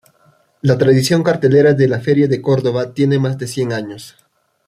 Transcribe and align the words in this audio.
La 0.61 0.79
tradición 0.79 1.21
cartelera 1.21 1.73
de 1.75 1.87
la 1.87 1.99
Feria 1.99 2.27
de 2.27 2.41
Córdoba 2.41 2.91
tiene 2.91 3.19
más 3.19 3.37
de 3.37 3.45
cien 3.45 3.71
años. 3.71 4.15